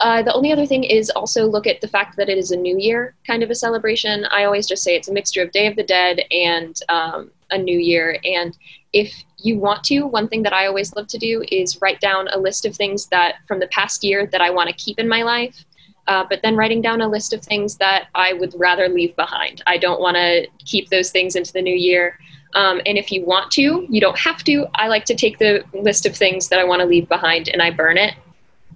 uh, 0.00 0.22
the 0.22 0.32
only 0.34 0.52
other 0.52 0.66
thing 0.66 0.84
is 0.84 1.10
also 1.10 1.46
look 1.46 1.66
at 1.66 1.80
the 1.80 1.88
fact 1.88 2.16
that 2.16 2.28
it 2.28 2.38
is 2.38 2.50
a 2.50 2.56
New 2.56 2.78
Year 2.78 3.14
kind 3.26 3.42
of 3.42 3.50
a 3.50 3.54
celebration. 3.54 4.24
I 4.30 4.44
always 4.44 4.66
just 4.66 4.82
say 4.82 4.94
it's 4.94 5.08
a 5.08 5.12
mixture 5.12 5.42
of 5.42 5.50
Day 5.50 5.66
of 5.66 5.76
the 5.76 5.82
Dead 5.82 6.20
and 6.30 6.78
um, 6.88 7.30
a 7.50 7.58
New 7.58 7.78
Year. 7.78 8.18
And 8.24 8.56
if 8.92 9.12
you 9.38 9.58
want 9.58 9.82
to, 9.84 10.06
one 10.06 10.28
thing 10.28 10.42
that 10.42 10.52
I 10.52 10.66
always 10.66 10.94
love 10.94 11.06
to 11.08 11.18
do 11.18 11.44
is 11.50 11.80
write 11.80 12.00
down 12.00 12.28
a 12.28 12.38
list 12.38 12.64
of 12.66 12.76
things 12.76 13.06
that 13.06 13.36
from 13.46 13.60
the 13.60 13.66
past 13.68 14.04
year 14.04 14.26
that 14.26 14.40
I 14.40 14.50
want 14.50 14.68
to 14.68 14.74
keep 14.76 14.98
in 14.98 15.08
my 15.08 15.22
life 15.22 15.64
uh, 16.06 16.24
but 16.28 16.40
then 16.42 16.56
writing 16.56 16.82
down 16.82 17.00
a 17.00 17.08
list 17.08 17.32
of 17.32 17.42
things 17.42 17.76
that 17.76 18.08
I 18.14 18.32
would 18.34 18.54
rather 18.56 18.88
leave 18.88 19.16
behind. 19.16 19.62
I 19.66 19.78
don't 19.78 20.00
want 20.00 20.16
to 20.16 20.46
keep 20.64 20.90
those 20.90 21.10
things 21.10 21.36
into 21.36 21.52
the 21.52 21.62
new 21.62 21.74
year. 21.74 22.18
Um, 22.54 22.80
and 22.86 22.96
if 22.98 23.10
you 23.10 23.24
want 23.24 23.50
to, 23.52 23.86
you 23.88 24.00
don't 24.00 24.18
have 24.18 24.44
to. 24.44 24.66
I 24.74 24.88
like 24.88 25.04
to 25.06 25.14
take 25.14 25.38
the 25.38 25.64
list 25.72 26.06
of 26.06 26.14
things 26.16 26.48
that 26.48 26.58
I 26.58 26.64
want 26.64 26.80
to 26.80 26.86
leave 26.86 27.08
behind 27.08 27.48
and 27.48 27.60
I 27.60 27.70
burn 27.70 27.96
it. 27.96 28.14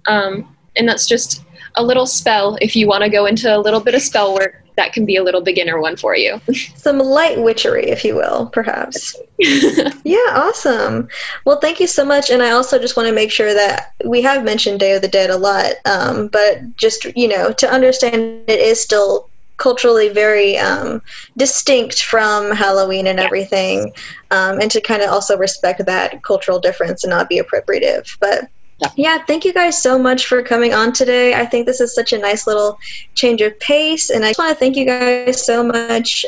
Um, 0.07 0.55
and 0.75 0.87
that's 0.87 1.07
just 1.07 1.43
a 1.75 1.83
little 1.83 2.05
spell 2.05 2.57
if 2.61 2.75
you 2.75 2.87
want 2.87 3.03
to 3.03 3.09
go 3.09 3.25
into 3.25 3.55
a 3.55 3.59
little 3.59 3.79
bit 3.79 3.95
of 3.95 4.01
spell 4.01 4.33
work 4.33 4.63
that 4.79 4.93
can 4.93 5.05
be 5.05 5.17
a 5.17 5.23
little 5.23 5.41
beginner 5.41 5.79
one 5.81 5.97
for 5.97 6.15
you. 6.15 6.39
Some 6.75 6.99
light 6.99 7.37
witchery, 7.41 7.89
if 7.89 8.05
you 8.05 8.15
will, 8.15 8.47
perhaps. 8.47 9.13
yeah, 9.37 10.17
awesome. 10.29 11.09
Well, 11.43 11.59
thank 11.59 11.81
you 11.81 11.87
so 11.87 12.05
much. 12.05 12.29
And 12.29 12.41
I 12.41 12.51
also 12.51 12.79
just 12.79 12.95
want 12.95 13.09
to 13.09 13.13
make 13.13 13.29
sure 13.29 13.53
that 13.53 13.93
we 14.05 14.21
have 14.21 14.45
mentioned 14.45 14.79
Day 14.79 14.93
of 14.93 15.01
the 15.01 15.09
Dead 15.09 15.29
a 15.29 15.37
lot, 15.37 15.73
um, 15.85 16.29
but 16.29 16.77
just, 16.77 17.03
you 17.17 17.27
know, 17.27 17.51
to 17.51 17.69
understand 17.69 18.45
it 18.47 18.59
is 18.61 18.81
still 18.81 19.29
culturally 19.57 20.07
very 20.07 20.57
um, 20.57 21.01
distinct 21.35 22.03
from 22.03 22.51
Halloween 22.51 23.05
and 23.05 23.19
everything, 23.19 23.91
um, 24.31 24.61
and 24.61 24.71
to 24.71 24.79
kind 24.79 25.01
of 25.01 25.09
also 25.09 25.37
respect 25.37 25.85
that 25.85 26.23
cultural 26.23 26.61
difference 26.61 27.03
and 27.03 27.11
not 27.11 27.27
be 27.27 27.41
appropriative. 27.41 28.17
But 28.21 28.43
yeah. 28.43 28.47
Yeah, 28.95 29.19
thank 29.25 29.45
you 29.45 29.53
guys 29.53 29.81
so 29.81 29.97
much 29.97 30.25
for 30.25 30.41
coming 30.41 30.73
on 30.73 30.93
today. 30.93 31.33
I 31.33 31.45
think 31.45 31.65
this 31.65 31.81
is 31.81 31.93
such 31.93 32.13
a 32.13 32.17
nice 32.17 32.47
little 32.47 32.79
change 33.15 33.41
of 33.41 33.59
pace, 33.59 34.09
and 34.09 34.23
I 34.23 34.29
just 34.29 34.39
want 34.39 34.51
to 34.51 34.59
thank 34.59 34.75
you 34.75 34.85
guys 34.85 35.45
so 35.45 35.63
much 35.63 36.25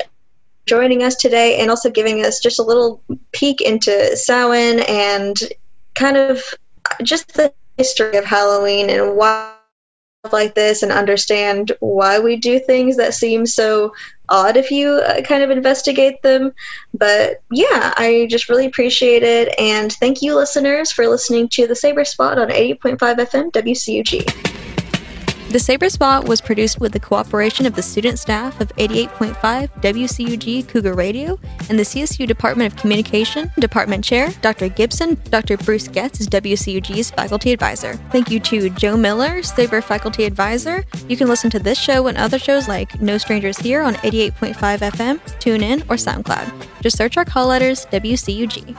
joining 0.65 1.03
us 1.03 1.15
today 1.15 1.59
and 1.59 1.69
also 1.69 1.89
giving 1.89 2.23
us 2.25 2.39
just 2.39 2.59
a 2.59 2.63
little 2.63 3.01
peek 3.31 3.61
into 3.61 4.15
Samhain 4.15 4.81
and 4.87 5.37
kind 5.95 6.17
of 6.17 6.43
just 7.03 7.33
the 7.33 7.53
history 7.77 8.17
of 8.17 8.25
Halloween 8.25 8.89
and 8.89 9.15
why 9.15 9.55
like 10.31 10.53
this 10.53 10.83
and 10.83 10.91
understand 10.91 11.71
why 11.79 12.19
we 12.19 12.35
do 12.35 12.59
things 12.59 12.95
that 12.95 13.13
seem 13.13 13.43
so 13.45 13.91
odd 14.31 14.57
if 14.57 14.71
you 14.71 14.93
uh, 14.93 15.21
kind 15.21 15.43
of 15.43 15.51
investigate 15.51 16.21
them. 16.23 16.53
But 16.93 17.41
yeah, 17.51 17.93
I 17.97 18.27
just 18.29 18.49
really 18.49 18.65
appreciate 18.65 19.21
it. 19.21 19.53
And 19.59 19.91
thank 19.93 20.21
you, 20.21 20.35
listeners, 20.35 20.91
for 20.91 21.07
listening 21.07 21.49
to 21.49 21.67
The 21.67 21.75
Saber 21.75 22.05
Spot 22.05 22.39
on 22.39 22.49
80.5 22.49 22.97
FM 22.97 23.51
WCUG. 23.51 24.60
The 25.51 25.59
Saber 25.59 25.89
Spot 25.89 26.25
was 26.25 26.39
produced 26.39 26.79
with 26.79 26.93
the 26.93 26.99
cooperation 27.01 27.65
of 27.65 27.75
the 27.75 27.81
student 27.81 28.17
staff 28.17 28.61
of 28.61 28.73
88.5 28.77 29.35
WCUG 29.81 30.65
Cougar 30.69 30.93
Radio 30.93 31.37
and 31.67 31.77
the 31.77 31.83
CSU 31.83 32.25
Department 32.25 32.71
of 32.71 32.79
Communication, 32.79 33.51
Department 33.59 34.01
Chair 34.01 34.29
Dr. 34.41 34.69
Gibson. 34.69 35.21
Dr. 35.25 35.57
Bruce 35.57 35.89
Getz 35.89 36.21
is 36.21 36.29
WCUG's 36.29 37.11
faculty 37.11 37.51
advisor. 37.51 37.95
Thank 38.13 38.31
you 38.31 38.39
to 38.39 38.69
Joe 38.69 38.95
Miller, 38.95 39.43
Saber 39.43 39.81
faculty 39.81 40.23
advisor. 40.23 40.85
You 41.09 41.17
can 41.17 41.27
listen 41.27 41.49
to 41.49 41.59
this 41.59 41.77
show 41.77 42.07
and 42.07 42.17
other 42.17 42.39
shows 42.39 42.69
like 42.69 43.01
No 43.01 43.17
Strangers 43.17 43.57
Here 43.57 43.81
on 43.81 43.95
88.5 43.95 44.55
FM, 44.55 45.19
TuneIn, 45.41 45.81
or 45.89 45.97
SoundCloud. 45.97 46.65
Just 46.79 46.95
search 46.95 47.17
our 47.17 47.25
call 47.25 47.47
letters 47.47 47.87
WCUG. 47.87 48.77